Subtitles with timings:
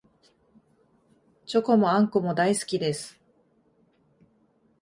[1.45, 3.19] チョコもあんこも大好きです